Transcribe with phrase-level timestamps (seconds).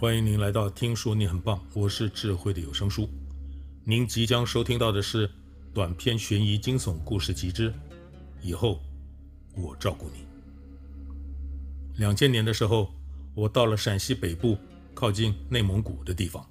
[0.00, 3.06] 欢迎您来到听说你很棒，我是智慧的有声书。
[3.84, 5.30] 您即将收听到的是
[5.74, 7.70] 短篇悬疑惊悚故事集之
[8.40, 8.80] 《以后
[9.54, 10.20] 我照顾你》。
[11.98, 12.90] 两千年的时候，
[13.34, 14.56] 我到了陕西北部
[14.94, 16.42] 靠近内蒙古的地方，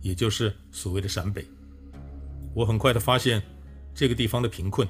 [0.00, 1.46] 也就是所谓的陕北。
[2.56, 3.40] 我很快的发现，
[3.94, 4.88] 这个地方的贫困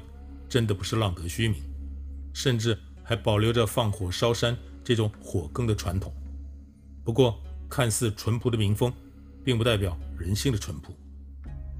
[0.48, 1.62] 真的不是浪得虚名，
[2.32, 6.11] 甚至还保留着放火烧山这种火耕的传统。
[7.04, 7.39] 不过，
[7.74, 8.92] 看似淳朴的民风，
[9.42, 10.94] 并不代表人性的淳朴。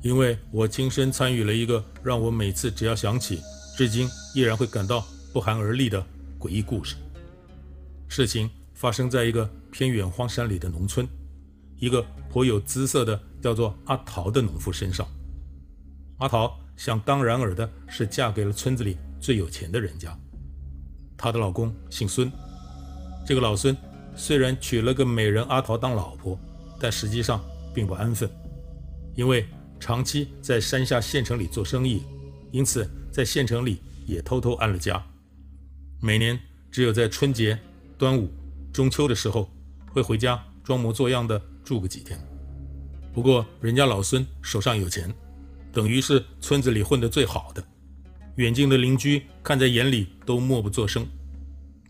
[0.03, 3.41] 因为我亲身参与了一个让我每次只要想起，
[3.79, 6.05] 至今依然会感到不寒而栗的
[6.37, 6.97] 诡异故事。
[8.09, 11.07] 事情发生在一个偏远荒山里的农村，
[11.77, 15.07] 一个颇有姿色的叫做阿桃的农妇身上。
[16.19, 20.19] 阿桃想当然尔的是嫁给了村子里最有钱的人家，
[21.17, 22.29] 她的老公姓孙。
[23.25, 23.77] 这个老孙
[24.17, 26.39] 虽然娶了个美人阿桃当老婆，
[26.81, 27.43] 但实际上
[27.75, 28.31] 并不安分，
[29.15, 29.47] 因为
[29.79, 32.03] 长期在山下县城里做生意，
[32.51, 35.05] 因此在县城里也偷偷安了家。
[36.01, 36.39] 每年
[36.71, 37.59] 只有在春节、
[37.99, 38.31] 端午、
[38.73, 39.51] 中秋的时候
[39.91, 42.19] 会回家装模作样的住个几天。
[43.13, 45.13] 不过人家老孙手上有钱。
[45.73, 47.61] 等于是村子里混得最好的，
[48.37, 51.05] 远近的邻居看在眼里都默不作声，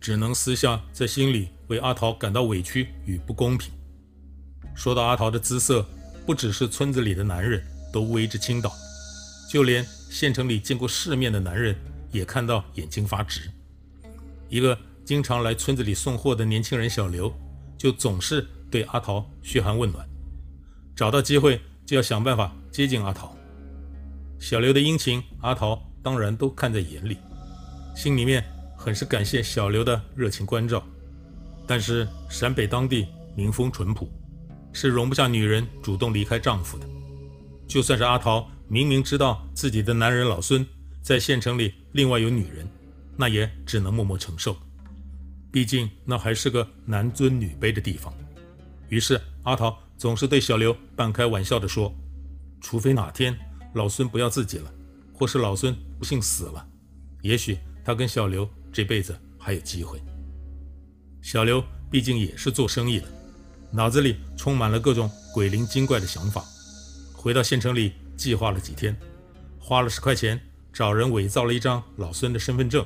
[0.04, 3.72] 只能私下在心里为阿桃感到委屈与不公平。
[4.74, 5.82] 说到阿桃的姿色，
[6.26, 8.70] 不只是村子里的男人都为之倾倒，
[9.50, 11.74] 就连县城里见过世面的男人
[12.12, 13.50] 也看到眼睛发直。
[14.50, 17.32] 一个经常来村子里送货的年轻人小刘，
[17.78, 20.06] 就总是对阿桃嘘寒问暖，
[20.94, 23.34] 找到机会就要想办法接近阿桃。
[24.38, 27.16] 小刘的殷勤，阿桃当然都看在眼里，
[27.96, 28.44] 心里面
[28.84, 30.86] 很是感谢小刘的热情关照。
[31.66, 34.12] 但是陕北当地民风淳朴，
[34.74, 36.86] 是容不下女人主动离开丈夫的。
[37.66, 40.66] 就算是阿桃明明知道自己的男人老孙
[41.00, 42.68] 在县城里另外有女人，
[43.16, 44.54] 那也只能默默承受。
[45.50, 48.12] 毕竟那还是个男尊女卑的地方。
[48.90, 51.90] 于是阿桃总是对小刘半开玩笑地说
[52.60, 53.34] ：“除非哪天……”
[53.72, 54.70] 老孙不要自己了，
[55.12, 56.64] 或是老孙不幸死了，
[57.22, 60.02] 也许他跟小刘这辈子还有机会。
[61.22, 63.06] 小刘毕竟也是做生意的，
[63.70, 66.44] 脑子里充满了各种鬼灵精怪的想法。
[67.14, 68.94] 回到县城里，计划了几天，
[69.60, 70.38] 花了十块钱
[70.72, 72.84] 找人伪造了一张老孙的身份证，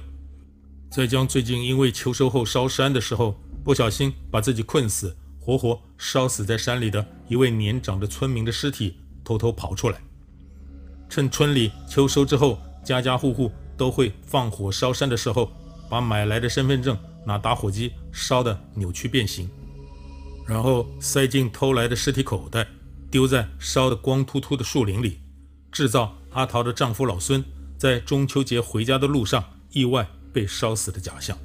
[0.91, 3.35] 再将最近因为秋收后烧山的时候
[3.65, 9.99] 不小心把自己困死、活活烧死在山里的一位年长的村民的尸体偷偷刨出来。
[11.09, 15.51] 趁村里秋收之后，家家户户都会放火烧山的时候，
[15.89, 19.49] 把买来的身份证拿打火机烧得扭曲变形，
[20.47, 22.67] 然后塞进偷来的尸体口袋，
[23.11, 25.21] 丢在烧得光秃秃的树林里，
[25.73, 27.45] 制造阿桃的丈夫老孙
[27.77, 31.37] 在中秋节回家的路上意外被烧死的假象。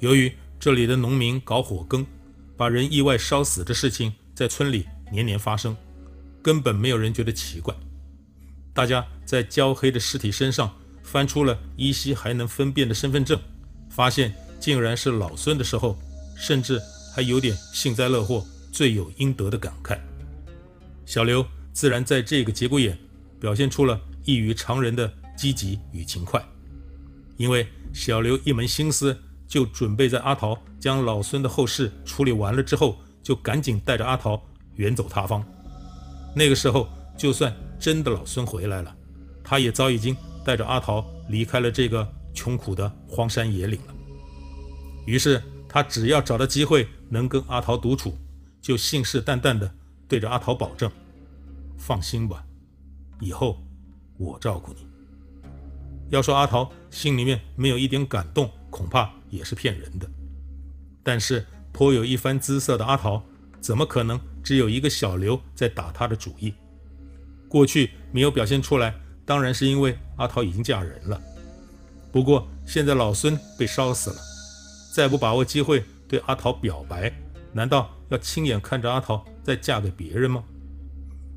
[0.00, 2.06] 由于这里的农民搞火耕，
[2.56, 5.76] 把人意外烧死的事情在村里年年发生，
[6.42, 7.74] 根本没有人觉得奇怪。
[8.74, 13.38] 大家在焦黑的尸体身上翻出了依稀还能分辨的身份证，
[13.90, 15.98] 发现竟然是老孙的时候，
[16.36, 16.80] 甚至
[17.14, 19.98] 还有点幸灾乐祸、罪有应得的感慨。
[21.04, 22.98] 小刘自然在这个节骨眼
[23.40, 26.42] 表现出了异于常人的积极与勤快，
[27.36, 29.16] 因为小刘一门心思
[29.48, 34.42] 就准备在阿桃将老孙的后事处理完了之后，就赶紧带着阿桃
[34.76, 35.44] 远走他方。
[36.34, 38.94] 那个时候，就算真的老孙回来了，
[39.44, 43.94] 他也早已经带着阿桃离开了这个穷苦的荒山野岭了。
[45.06, 48.16] 于是他只要找到机会能跟阿桃独处，
[48.60, 49.72] 就信誓旦旦地
[50.06, 50.90] 对着阿桃保证
[51.76, 52.44] ：“放心吧，
[53.20, 53.58] 以后
[54.18, 54.86] 我照顾你。”
[56.10, 60.08] 要说阿桃心里面没有一点感动，恐怕也是骗人的。
[61.02, 63.22] 但是颇有一番姿色的阿桃，
[63.60, 66.52] 怎么可能只有一个小刘在打他的主意？
[67.48, 68.94] 过去没有表现出来，
[69.32, 71.18] 当然是因为阿桃已经嫁人了。
[72.12, 74.16] 不过现在老孙被烧死了，
[74.94, 77.10] 再不把握机会对阿桃表白，
[77.50, 80.44] 难道要亲眼看着阿桃再嫁给别人吗？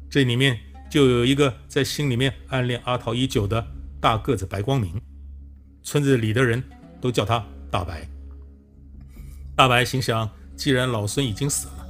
[0.09, 0.59] 这里面
[0.89, 3.65] 就有一个在心里面暗恋阿桃已久的
[4.01, 5.01] 大个子白光明，
[5.81, 6.62] 村子里的人
[7.00, 8.06] 都叫他大白。
[9.56, 11.88] 大白心想，既然老孙已经死了，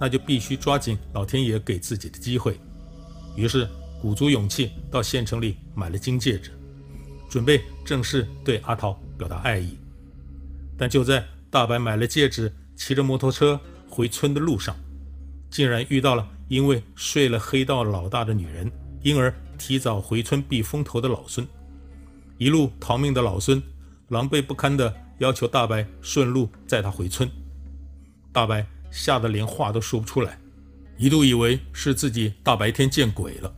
[0.00, 2.58] 那就必须抓紧老天爷给自己的机会。
[3.36, 3.68] 于是
[4.04, 6.50] 鼓足勇气到县城里买了金戒指，
[7.26, 9.78] 准备正式对阿桃表达爱意。
[10.76, 13.58] 但就在大白买了戒指，骑着摩托车
[13.88, 14.76] 回村的路上，
[15.48, 18.70] 竟然遇到了因为睡了黑道老大的女人，
[19.00, 21.48] 因而提早回村避风头的老孙。
[22.36, 23.62] 一路逃命的老孙，
[24.08, 27.26] 狼狈不堪地要求大白顺路载他回村。
[28.34, 30.38] 大白吓得连话都说不出来，
[30.98, 33.50] 一度以为是自己大白天见鬼了。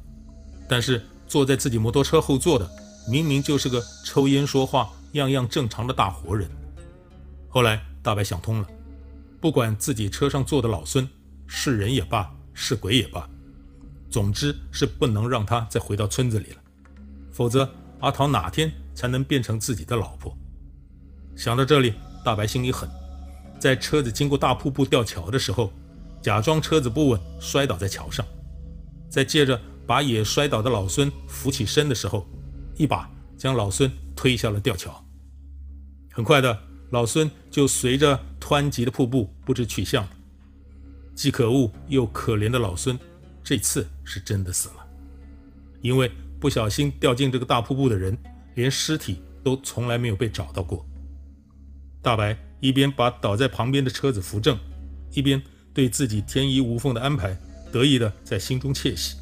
[0.69, 2.69] 但是坐在自己摩托车后座的，
[3.09, 6.49] 明明就是个抽烟说话样样正常的大活人。
[7.49, 8.69] 后来大白想通了，
[9.41, 11.09] 不管自己车上坐的老孙
[11.47, 13.29] 是人也罢，是鬼也罢，
[14.11, 16.57] 总之是不能让他再回到村子里了，
[17.33, 17.69] 否则
[18.01, 20.37] 阿桃哪天才能变成自己的老婆？
[21.35, 22.89] 想到这里，大白心里狠。
[23.59, 25.73] 在车子经过大瀑布吊桥的时候，
[26.23, 28.25] 假装车子不稳，摔倒在桥上。
[29.09, 32.27] 再接着把也摔倒的老孙扶起身的时候，
[32.77, 35.05] 一把将老孙推下了吊桥。
[36.13, 36.59] 很快的，
[36.91, 40.11] 老孙就随着湍急的瀑布不知去向了。
[41.15, 42.99] 既可恶又可怜的老孙，
[43.43, 44.87] 这次是真的死了，
[45.81, 46.11] 因为
[46.41, 48.19] 不小心掉进这个大瀑布的人，
[48.55, 50.85] 连尸体都从来没有被找到过。
[52.03, 52.37] 大白。
[52.59, 54.59] 一边把倒在旁边的车子扶正，
[55.13, 55.41] 一边
[55.75, 57.39] 对自己天衣无缝的安排
[57.71, 59.15] 得意地在心中窃喜。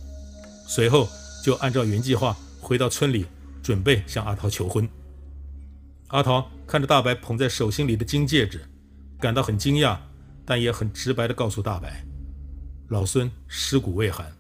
[0.67, 1.09] 随后
[1.45, 3.27] 就按照原计划回到村里，
[3.63, 4.89] 准备向阿桃求婚。
[6.09, 8.61] 阿桃看着大白捧在手心里的金戒指，
[9.19, 9.99] 感到很惊讶，
[10.45, 12.05] 但也很直白地告诉大白
[12.89, 14.33] ：“老孙尸骨未寒，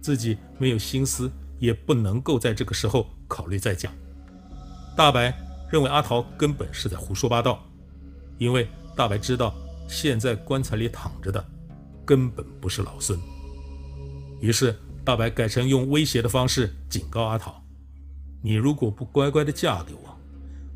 [0.00, 3.92] 自己没有心思，也不能够在这个时候考虑再嫁。”
[4.96, 5.36] 大白
[5.70, 7.64] 认为阿桃根本是在胡说八道。
[8.36, 9.54] 因为大白知道，
[9.88, 11.44] 现在棺材里躺着的
[12.04, 13.16] 根本不是老孙。
[14.40, 17.62] 于是大白改成用威胁的方式警告阿桃
[18.42, 20.18] ：“你如果不乖乖的嫁给我，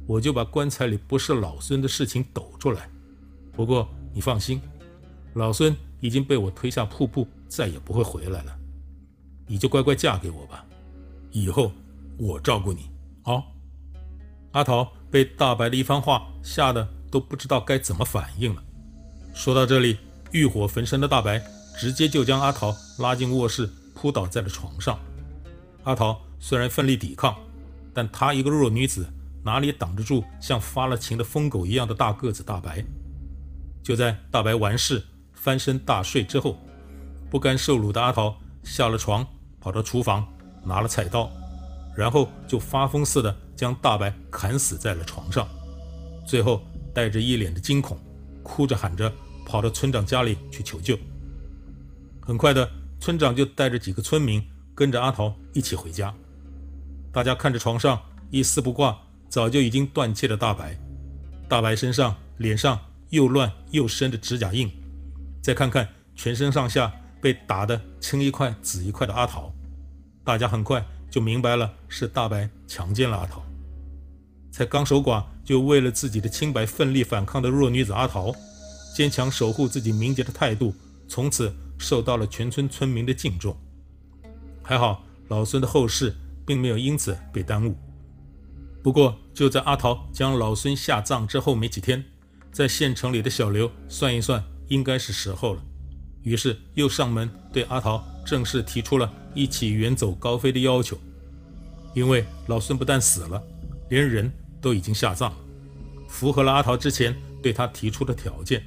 [0.06, 2.88] 我就把棺材里不是老孙的事情抖出来。
[3.52, 4.60] 不过你放心，
[5.34, 8.56] 老孙已经被我推下瀑布，再也不会回来了。
[9.46, 10.64] 你就乖乖嫁给我吧，
[11.30, 11.72] 以后
[12.18, 12.90] 我照顾你。”
[13.22, 13.54] 好，
[14.52, 16.88] 阿桃被大白的一番话吓得。
[17.10, 18.62] 都不知道该怎么反应了。
[19.32, 19.96] 说到这里，
[20.30, 21.42] 欲火焚身的大白
[21.80, 23.66] 直接就将阿桃拉进卧室，
[24.00, 24.96] 扑倒在了床上。
[25.82, 27.36] 阿桃虽然奋力抵抗，
[27.92, 29.04] 但她一个弱女子
[29.42, 32.84] 哪里挡得住像发了情的疯狗一样的大个子大白？
[33.82, 35.02] 就在大白完事
[35.32, 36.56] 翻身大睡之后，
[37.28, 39.26] 不甘受辱的阿桃下了床，
[39.60, 40.24] 跑到厨房
[40.62, 41.28] 拿了菜刀，
[41.96, 45.48] 然后就发疯似的将大白砍死在了床上，
[46.24, 46.62] 最后。
[46.94, 47.96] 带着一脸的惊恐，
[48.42, 49.12] 哭着喊着
[49.46, 50.98] 跑到村长家里去求救。
[52.20, 52.68] 很快的，
[53.00, 54.42] 村长就带着几个村民
[54.74, 56.14] 跟着阿桃一起回家。
[57.12, 58.00] 大家看着床上
[58.30, 58.98] 一丝不挂、
[59.28, 60.78] 早就已经断气的大白，
[61.48, 62.78] 大白身上、脸上
[63.10, 64.70] 又乱又深的指甲印，
[65.42, 69.52] 再看看全身上下被打得青一块紫一块的阿桃，
[70.24, 73.42] 大家很快就明白了，是大白强奸了阿桃。
[74.50, 78.34] 才刚守寡，就为了自己的清白奋力反抗的弱女子阿桃，
[78.94, 80.74] 坚强守护自己名节的态度，
[81.08, 83.56] 从此受到了全村村民的敬重。
[84.62, 86.14] 还好老孙的后事
[86.44, 87.74] 并没有因此被耽误。
[88.82, 92.04] 不过就在阿桃将老孙下葬之后没几天，
[92.52, 95.62] 在县城里的小刘算一算，应该是时候了，
[96.22, 100.98] 于是又上门对阿桃正式提出了一起远走高飞的要求。
[101.94, 103.42] 因为老孙不但死了。
[103.90, 104.30] 连人
[104.60, 105.32] 都已经下葬，
[106.08, 108.62] 符合了阿桃之前对他提出的条件。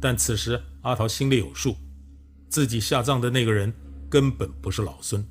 [0.00, 1.76] 但此时阿桃心里有数，
[2.50, 3.72] 自己下葬的那个人
[4.10, 5.24] 根本不是老孙，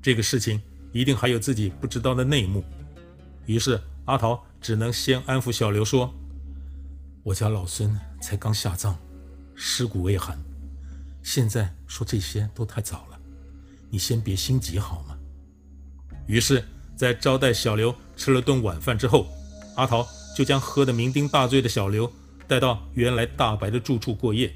[0.00, 0.58] 这个事情
[0.92, 2.64] 一定还有自己不知道的内幕。
[3.44, 6.14] 于是阿桃只能先安抚小刘说
[7.22, 8.96] ：“我家老孙才刚下葬，
[9.54, 10.38] 尸骨未寒，
[11.22, 13.20] 现在说这些都太早了，
[13.90, 15.18] 你先别心急好吗？”
[16.26, 16.64] 于是。
[16.98, 19.28] 在招待小刘吃了顿晚饭之后，
[19.76, 20.04] 阿桃
[20.36, 22.12] 就将喝得酩酊大醉的小刘
[22.48, 24.52] 带到原来大白的住处过夜，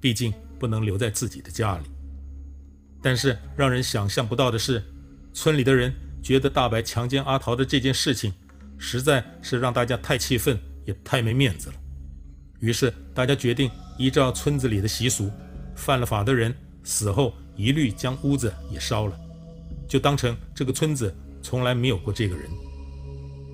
[0.00, 1.84] 毕竟不能留在自己的家里。
[3.02, 4.82] 但是让人想象不到的是，
[5.32, 8.32] 村里的人觉得大白强奸阿桃的这件事情，
[8.76, 11.74] 实在是让大家太气愤，也太没面子了。
[12.60, 15.30] 于是大家决定依照村子里的习俗，
[15.76, 19.18] 犯了法的人死后一律将屋子也烧了，
[19.88, 21.14] 就当成这个村子。
[21.40, 22.50] 从来没有过这个人，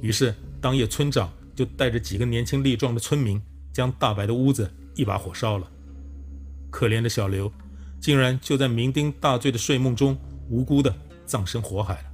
[0.00, 3.40] 于是当夜村长就带着几个年轻力壮的村民，
[3.74, 5.70] 将大白的屋子一把火烧了。
[6.74, 7.52] 可怜的小刘，
[8.00, 10.18] 竟然就在酩酊大醉的睡梦中，
[10.50, 10.92] 无辜的
[11.24, 12.04] 葬身火海了。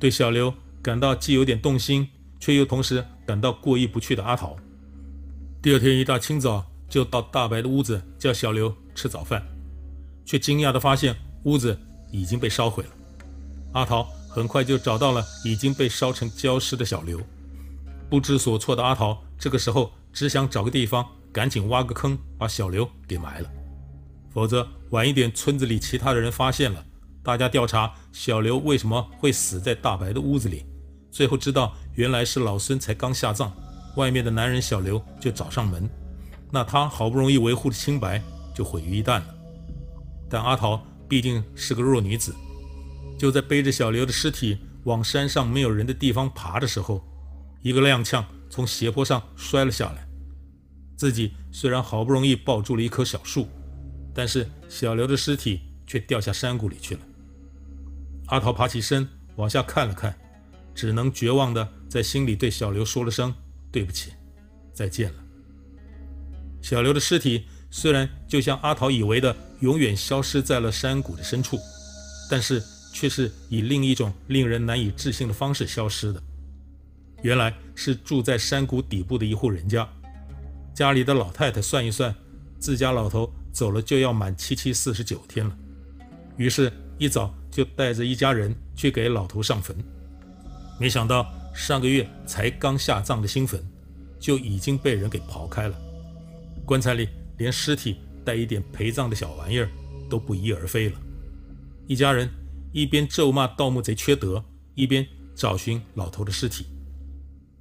[0.00, 0.52] 对小刘
[0.82, 2.08] 感到既有点动心，
[2.40, 4.56] 却又同时感到过意不去的阿桃，
[5.62, 9.40] 第二天一大清早就到大白的屋子叫小刘吃早饭，
[10.24, 11.14] 却惊讶的发现
[11.44, 11.78] 屋子
[12.10, 12.90] 已经被烧毁了。
[13.74, 17.20] 阿桃很快就找到了已经被烧成焦尸的小刘。
[18.10, 23.50] 不知所措的阿桃这个时候只想找个地方赶紧挖个坑把小刘给埋了，
[24.30, 26.84] 否则晚一点村子里其他的人发现了，
[27.22, 30.64] 大家调查小刘为什么会死在大白的屋子里，
[31.10, 33.52] 最后知道原来是老孙才刚下葬，
[33.96, 35.88] 外面的男人小刘就找上门。
[36.50, 38.22] 那他好不容易维护的清白
[38.54, 39.34] 就毁于一旦了。
[40.30, 42.34] 但阿桃毕竟是个弱女子，
[43.18, 47.04] 就在背着小刘的尸体往山上没有人的地方爬的时候，
[47.60, 50.07] 一个踉跄从斜坡上摔了下来。
[50.98, 53.46] 自己虽然好不容易抱住了一棵小树，
[54.12, 57.00] 但是小刘的尸体却掉下山谷里去了。
[58.26, 60.12] 阿桃爬起身往下看了看，
[60.74, 63.32] 只能绝望地在心里对小刘说了声
[63.70, 64.10] 对不起，
[64.74, 65.24] 再见了。
[66.60, 71.56] 小刘的尸体虽然就像阿桃以为的，永远消失在了山谷的深处，
[72.28, 72.60] 但是
[72.92, 76.20] 却是以另一种令人难以置信的方式消失的。
[77.22, 79.88] 原来是住在山谷底部的一户人家，
[80.78, 82.14] 家里的老太太算一算，
[82.60, 85.58] 自家老头走了就要满七七四十九天了，
[86.36, 89.76] 于是，一早就带着一家人去给老头上坟。
[90.78, 93.60] 没想到上个月才刚下葬的新坟，
[94.20, 95.76] 就已经被人给刨开了。
[96.64, 97.08] 棺材里
[97.38, 99.68] 连尸体带一点陪葬的小玩意儿
[100.08, 101.00] 都不翼而飞了。
[101.88, 102.30] 一家人
[102.72, 104.44] 一边咒骂盗墓贼缺德，
[104.76, 105.04] 一边
[105.34, 106.66] 找寻老头的尸体。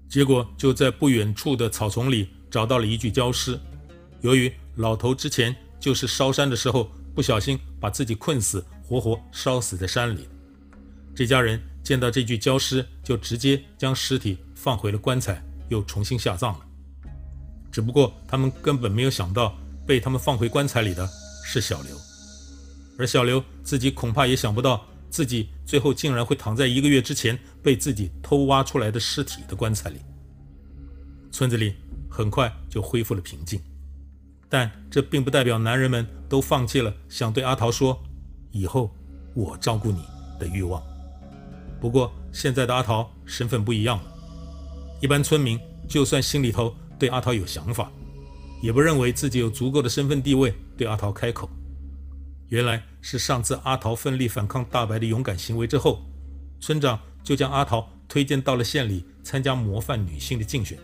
[0.07, 3.59] 结果就在不远处的草丛里找到了一具焦尸。
[4.21, 10.27] 由于老头之前就是烧山的时候不小心把自己困死，活活烧死在山里。
[11.15, 16.65] 这家人见到这具焦尸，就直接将尸体放回了棺材，又重新下葬了。
[17.71, 21.07] 只不过他们根本没有想到，被他们放回棺材里的
[21.45, 21.97] 是小刘，
[22.97, 29.97] 而小刘自己恐怕也想不到，自己最后竟然会躺在一个月之前被自己偷挖出来的尸体的棺材里。
[31.31, 31.75] 村子里
[32.09, 33.59] 很快就恢复了平静，
[34.49, 38.01] 但这并不代表男人们都放弃了想对阿桃说
[38.51, 38.89] “以后
[39.33, 40.01] 我照顾你”
[40.39, 40.81] 的欲望。
[41.79, 44.05] 不过现在的阿桃身份不一样了，
[45.01, 46.73] 一般村民就算心里头。
[46.99, 47.91] 对阿桃有想法，
[48.59, 51.47] 也不认为自己有足够的身份地位对阿桃开口。
[52.47, 56.03] 原来是上次阿桃奋力反抗大白的勇敢行为之后，
[56.59, 60.75] 村长就将阿桃推荐到了县里参加模范女性的竞选。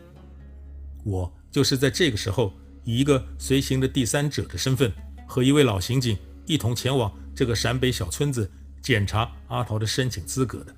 [1.04, 4.92] 我就是在这个时候，以一个随行的第三者的身份，
[5.28, 8.50] 和一位老刑警一同前往这个陕北小村子
[8.82, 10.76] 检查阿桃的申请资格的。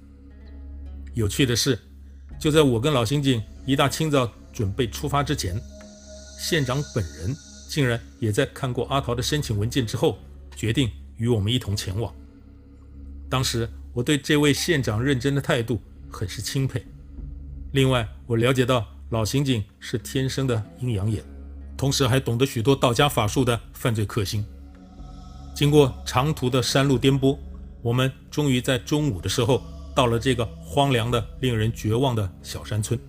[1.13, 1.79] 有趣的是，
[2.39, 4.31] 就在我跟老刑警一大清早。
[4.55, 5.61] 准备出发之前，
[6.39, 7.35] 县长本人
[7.67, 10.17] 竟然也在看过阿桃的申请文件之后，
[10.55, 12.15] 决定与我们一同前往。
[13.29, 16.81] 当时我对这位县长认真的态度很是钦佩。
[17.73, 21.23] 另外，我了解到老刑警是天生的阴阳眼，
[21.77, 24.43] 同时还懂得许多道家法术的犯罪克星。
[25.53, 27.37] 经过长途的山路颠簸，
[27.81, 29.61] 我们终于在中午的时候
[29.95, 32.99] 到了这个荒凉的、令人绝望的小山村。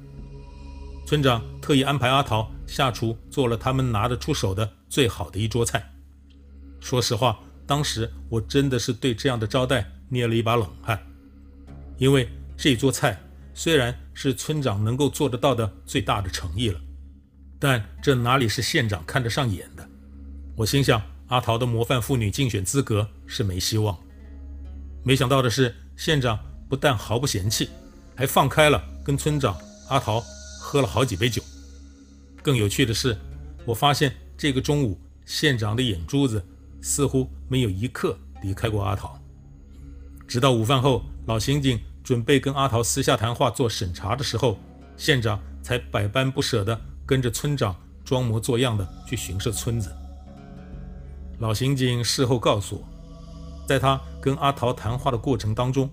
[1.07, 5.93] 村长特意安排阿桃下厨做了他们拿得出手的最好的一桌菜。
[6.79, 11.00] 说实话，当时我真的是对这样的招待捏了一把冷汗，
[11.97, 13.19] 因为这桌菜
[13.58, 16.78] 虽然是村长能够做得到的最大的诚意了，
[17.58, 19.88] 但这哪里是县长看得上眼的？
[20.54, 23.98] 我心想，阿桃的模范妇女竞选资格是没希望。
[25.02, 27.70] 没想到的是，县长不但毫不嫌弃，
[28.14, 29.58] 还放开了跟村长
[29.88, 30.22] 阿桃。
[30.60, 31.40] 喝了好几杯酒。
[32.42, 33.16] 更有趣的是，
[33.64, 36.44] 我发现这个中午县长的眼珠子
[36.82, 39.16] 似乎没有一刻离开过阿桃。
[40.26, 44.60] 直到午饭后，老刑警准备跟阿桃私下谈话做审查的时候，
[44.96, 49.90] 县长才百般不舍地跟着村长装模作样的去巡视村子。
[51.40, 55.90] 老刑警事后告诉我，在他跟阿桃谈话的过程当中，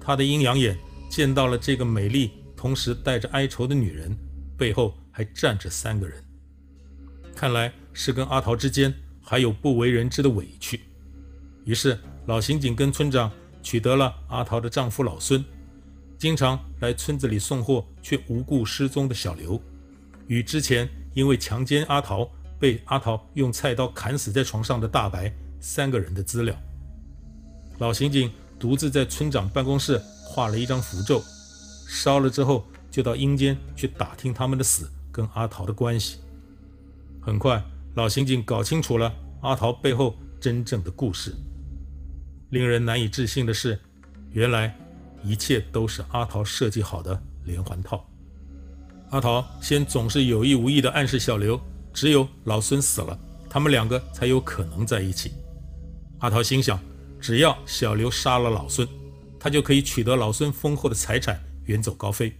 [0.00, 0.76] 他的阴阳眼
[1.08, 2.32] 见到了这个美丽。
[2.56, 4.16] 同时带着哀愁的女人，
[4.56, 6.24] 背后还站着三个人，
[7.36, 8.92] 看来是跟阿桃之间
[9.22, 10.80] 还有不为人知的委屈。
[11.66, 13.30] 于是老刑警跟村长
[13.64, 15.42] 取得了阿桃的丈夫老孙，
[16.18, 19.60] 经常来村子里送货却无故失踪的小刘，
[20.28, 22.30] 与之前因为强奸阿桃
[22.60, 26.54] 被阿桃用菜刀砍死在床上的大白三个人的资料。
[27.78, 31.20] 老刑警独自在村长办公室画了一张符咒。
[31.88, 36.18] 烧了之后，就到阴间去打听他们的死跟阿桃的关系。
[37.20, 37.62] 很快，
[37.94, 41.34] 老刑警搞清楚了阿桃背后真正的故事。
[42.54, 43.76] 令人难以置信的是，
[44.30, 44.72] 原来
[45.24, 48.08] 一切都是阿桃设计好的连环套。
[49.10, 51.60] 阿桃先总是有意无意地暗示小刘，
[51.92, 53.18] 只有老孙死了，
[53.50, 55.32] 他们两个才有可能在一起。
[56.20, 56.78] 阿桃心想，
[57.20, 58.88] 只要小刘杀了老孙，
[59.40, 62.32] 他就可以取得老孙丰厚的财产，远走高飞。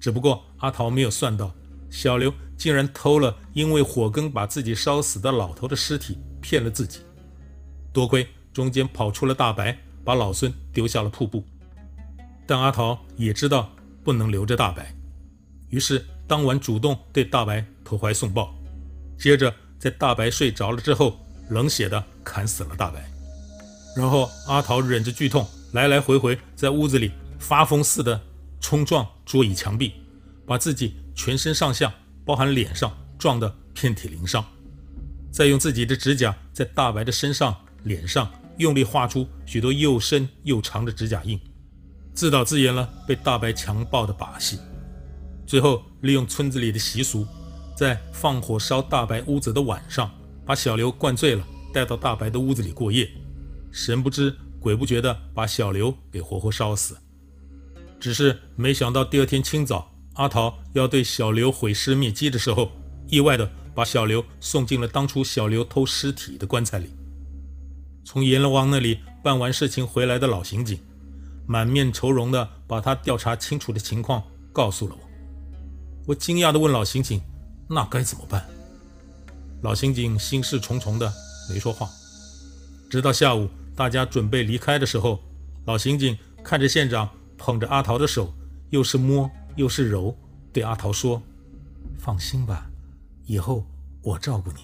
[0.00, 1.54] 只不过阿桃没有算到，
[1.88, 6.98] 小刘竟然偷了因为火耕把自己烧死的老头的尸体，骗了自己。
[7.92, 11.44] 多亏中间跑出了大白，把老孙丢下了瀑布。
[12.46, 13.70] 但阿桃也知道
[14.02, 14.94] 不能留着大白，
[15.68, 18.52] 于是当晚主动对大白投怀送抱，
[19.16, 23.08] 接着在大白睡着了之后，冷血的砍死了大白。
[23.96, 28.20] 然后阿桃忍着剧痛，来来回回在屋子里发疯似的
[28.60, 29.92] 冲撞桌椅墙壁，
[30.46, 31.92] 把自己全身上下，
[32.24, 34.44] 包含脸上撞得遍体鳞伤，
[35.30, 38.30] 再用自己的指甲在大白的身上、脸上
[38.60, 41.40] 用力画出许多又深又长的指甲印，
[42.12, 44.58] 自导自演了被大白强暴的把戏。
[45.46, 47.26] 最后利用村子里的习俗，
[47.74, 50.10] 在放火烧大白屋子的晚上，
[50.44, 53.10] 把小刘灌醉了，带到大白的屋子里过夜，
[53.72, 56.94] 神不知鬼不觉地把小刘给活活烧死。
[57.98, 62.70] 只是没想到第二天清早，阿桃要对小刘毁尸灭迹的时候，
[63.08, 66.90] 意外地把小刘送进了当初小刘偷尸体的棺材里。
[68.12, 70.76] 从阎罗王那里办完事情回来的老刑警，
[71.46, 74.20] 满面愁容地把他调查清楚的情况
[74.52, 75.08] 告诉了我。
[76.08, 77.22] 我惊讶地问老刑警
[77.70, 78.44] ：“那该怎么办？”
[79.62, 81.08] 老刑警心事重重的
[81.48, 81.88] 没说话。
[82.90, 85.20] 直到下午大家准备离开的时候，
[85.64, 87.08] 老刑警看着县长。
[87.38, 88.34] 捧着阿桃的手，
[88.70, 90.14] 又是摸又是揉，
[90.52, 91.22] 对阿桃说
[91.96, 92.66] ：“放心吧，
[93.24, 93.64] 以后
[94.02, 94.58] 我照顾你。”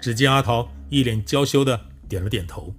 [0.00, 2.74] 只见阿桃一脸娇羞的点了点头。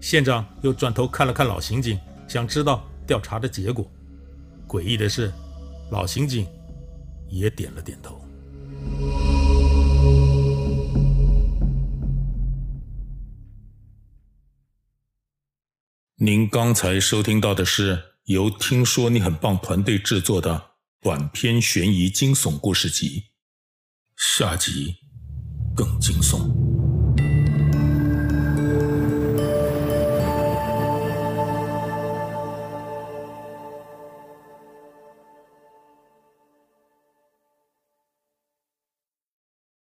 [0.00, 1.98] 县长又转头看了看老刑警，
[2.28, 3.90] 想知道调查的结果。
[4.68, 5.32] 诡异的是，
[5.90, 6.46] 老刑警
[7.28, 8.24] 也点了点头。
[16.16, 18.12] 您刚才收听到的是。
[18.26, 20.70] 由听说你很棒团队制作的
[21.00, 23.24] 短篇悬疑惊悚故事集，
[24.16, 24.94] 下集
[25.74, 26.71] 更惊悚。